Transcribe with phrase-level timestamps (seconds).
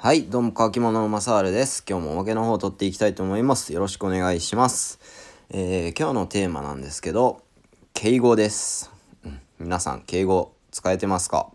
[0.00, 1.84] はい、どうも、乾き物のマサールです。
[1.84, 3.72] 今日もおまけの方を取っていきたいと思います。
[3.72, 5.00] よろしくお願いします。
[5.50, 7.42] えー、今日のテーマなんですけど、
[7.94, 8.92] 敬語です。
[9.24, 11.50] うん、皆さん、敬語使えてますか？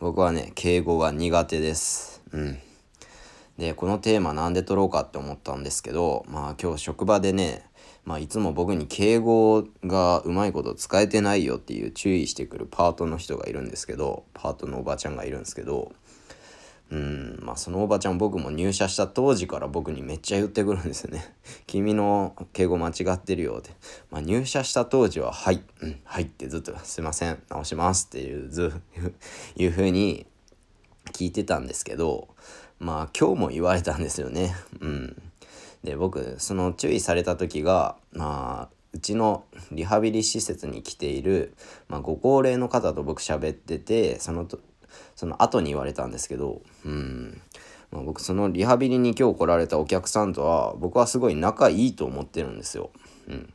[0.00, 2.22] 僕はね、敬語が苦手です。
[2.32, 2.58] うん。
[3.56, 7.64] で、このテーマなんで取ろうかって思ったんですけど、まあ今日職場でね、
[8.04, 15.92] まあいつも僕に敬語がうまいこと使えてないよっていう注意してくるパートの人がいるんですけど、パートのおばちゃんがいるんですけど、
[16.90, 21.34] うんまあそのおばちゃん僕も入社した当時から僕にめっちゃ言ってくるんですよね。
[21.66, 23.70] 君の敬語間違ってるよって。
[24.10, 28.72] まあ入社した当時は、はい、うん、はいってずっとすいません、直しますっていうず、
[29.56, 30.26] いうふうに
[31.12, 32.28] 聞いてたんですけど、
[32.78, 34.54] まあ今日も言われたんですよね。
[34.80, 35.22] うん。
[35.84, 41.54] で、僕、その注意された時が、まあ、うちのリハビリ施設に来ている、
[41.88, 44.60] まあ、ご高齢の方と僕喋ってて、そのと
[45.16, 47.40] その後に言われたんですけど、うん。
[47.90, 52.90] まあ、僕そのリハビリに今日来られたお客さんとは僕はすごい仲いいと思ってるんですよ。
[53.28, 53.52] うん。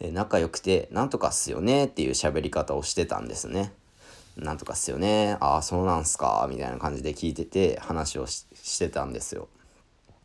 [0.00, 3.72] で仲良くてなんとかっすよねっていう喋り方をしてたんですね。
[4.36, 5.36] なんとかっすよね。
[5.40, 6.46] ああ、そうなんすか。
[6.50, 9.48] みたいな感じで聞いてて話をしてたんですよ。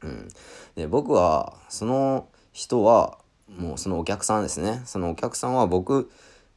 [0.02, 0.28] うん。
[0.76, 3.18] で、僕はその人は
[3.50, 4.82] もうそのお客さんですね。
[4.86, 6.10] そのお客さんは僕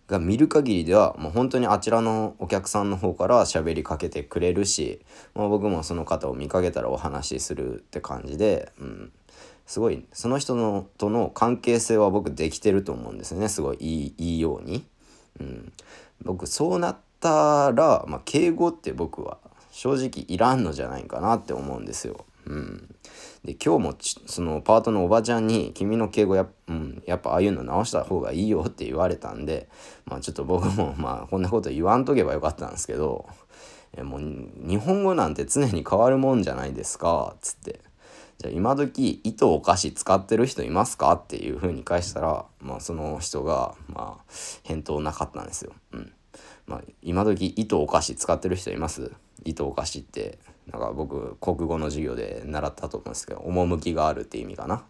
[0.09, 5.01] が見る限りではもう本当にあちらのお客さんの方から喋りかけてくれるし、
[5.35, 9.13] まあ、僕もその方を見かけたらお話しするって感じで、うん、
[9.67, 14.85] すごいその人のとの関係性は僕できてると思うんですねすごいいいいいように。
[15.41, 15.73] うん、
[16.23, 19.39] 僕そうなったら、まあ、敬語って僕は
[19.71, 22.25] 正直いらんのじゃないかなって思うんですよ。
[22.49, 22.95] うん、
[23.45, 23.95] で今日も
[24.27, 29.69] そのパートのおばちゃんに「君の敬語や,、うん、やっぱああいうの直した方がいいよ」って言われたんで
[30.07, 33.27] まあちょっと僕もまあこんなこと言わんとけばよかったんですけど
[33.93, 34.21] 「えもう
[34.67, 37.81] 日本語なんて常に変わるもんじゃないですか」っつって
[38.39, 44.33] 「じゃあ今時糸お菓子使ってる人いますか?」っていうふうに返したら、まあ、その人がまあ
[44.63, 45.73] 返答なかったんですよ。
[45.93, 46.13] うん。
[46.67, 49.13] まあ、今時糸お菓子使ってる人います？
[49.45, 50.39] 糸お菓子って。
[50.71, 54.85] なんか僕国語の授業で習ったと思うんですけど趣があるって意味かな？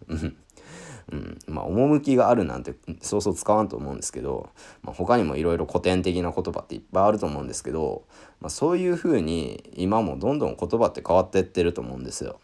[1.11, 4.49] うん、まあ趣があるなんてそうそう使わんと思うんですけど、
[4.83, 8.03] まあ、他にもいろいろ古典的な言葉っていっぱいあると思うんですけど、
[8.41, 12.39] まあ、そういうふうに今もどんどん言葉って変わってってると思うんですよ。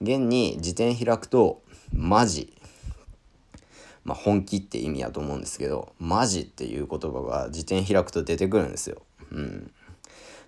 [0.00, 1.62] 現に辞典開くと
[1.94, 2.52] 「マジ」
[4.04, 9.02] まあ、本気って意味やと思うんですけど「マジ」っていう言葉が辞典開くと出てくるんですよ。
[9.30, 9.70] うん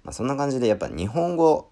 [0.02, 1.70] まあ、そんな感じでやっぱ日本語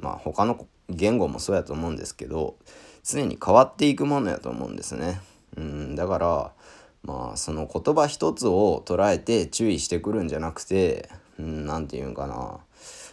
[0.00, 2.56] まあ他の言語もそうやと思うんですけど
[3.04, 5.20] 常に変わっていくものやと思うんですね。
[5.56, 6.52] うん、だから
[7.02, 11.08] まあその言葉一つを捉えて注意してくるんじゃなくて
[11.38, 12.58] 何、うん、て言うんかな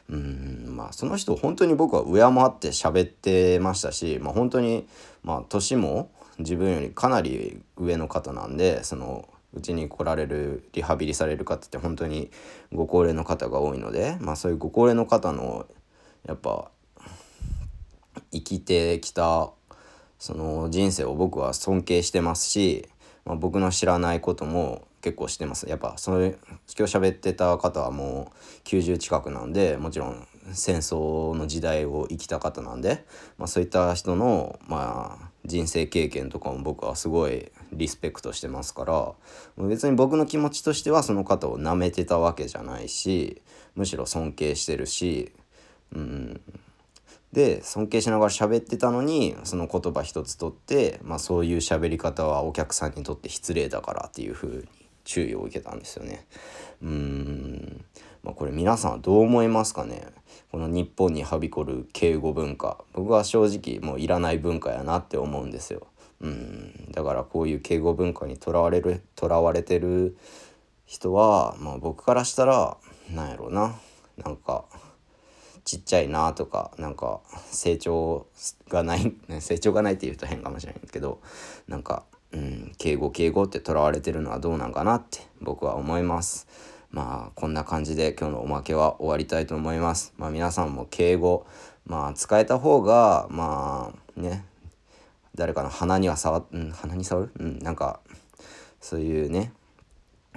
[0.09, 4.87] うんまあその人本当に僕は上回って喋ってましたし、まあ、本当に
[5.23, 12.29] まあ年も自分よりかなり上の方なんでそのうちに来られるリハビリされる方って本当に
[12.73, 15.65] ご高齢の方が多いので、まあ、そういうご高齢の方の
[16.27, 16.69] やっぱ
[18.31, 19.51] 生きてきた
[20.19, 22.87] その人生を僕は尊敬してますし、
[23.25, 25.69] まあ、僕の知らないことも結構してます。
[25.69, 26.37] やっぱそれ
[26.77, 28.31] 今日喋ってた方はも
[28.65, 33.05] う90近くなんでもちろん戦争の時代を生きた方なんで、
[33.37, 39.13] まあ、そういった人の、まあ、人生経験とかも僕はすごいリスペクトしてますから
[39.57, 43.41] 別に僕の気持ちとしてはその方を舐めてたわけじゃないし
[43.75, 45.31] むしろ尊敬してるし、
[45.93, 46.41] うん、
[47.37, 54.67] で尊敬しながら喋ってたのにその言葉一つとって、まあ、そういう喋り方はお客さんにとって失礼だからっていうふうに
[55.03, 56.25] 注意を受けたんですよね。
[56.81, 57.85] うーん、
[58.23, 60.07] まあ、これ皆さんはどう思いますかね？
[60.51, 62.83] この日本にはびこる敬語文化。
[62.93, 65.85] 僕は正直もういらない文化やなって思うんですよ。
[66.21, 66.91] うん。
[66.91, 70.17] だからこういう敬語文化にとらわれるとらわれてる
[70.87, 72.77] 人は、まあ、僕からしたら
[73.13, 73.75] なんやろうな。
[74.17, 74.65] なんか
[75.67, 77.19] ちっちゃいなとかなんか
[77.51, 78.25] 成長
[78.69, 81.19] がない 成長がないって言うと変かもしれないけど
[81.67, 86.47] なんか、うん、敬語敬語ってとらわれてるのはどうなんかなって僕は思います。
[86.89, 90.13] まあこんな感じで今日のおまけは終わりたいと思います。
[90.15, 91.45] まあ皆さんも敬語
[91.85, 94.45] まあ使えた方がまあね
[95.35, 97.31] 誰かの鼻には触っ、うん、鼻に触る？
[97.41, 97.99] うんなんか
[98.79, 99.51] そういうね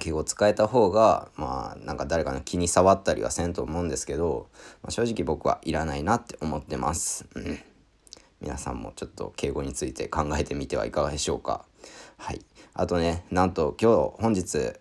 [0.00, 4.48] 敬語使えた方がまあなんか誰かの気に障ったりはせんと思うんですけど、
[4.82, 7.26] まあ、正直僕はいらないなって思ってます。
[7.36, 7.58] うん、
[8.40, 11.64] 皆さんもちょっと敬語について考えてみてはいかがでしょうか。
[12.16, 12.44] はい。
[12.74, 14.72] あとね、なんと今日本日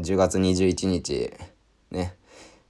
[0.00, 1.32] 10月21日
[1.90, 2.16] ね、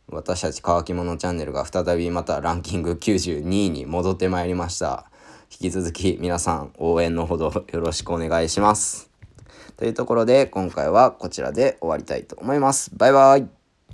[0.08, 5.06] 私たち乾き物チャンネルが再びまたランキング92位に戻ってまいりました。
[5.50, 9.13] 引き続き皆さん応援のほどよろしくお願いします。
[9.76, 12.90] というところで今回はこちらで終わりたいと思います。
[12.94, 13.63] バイバイ。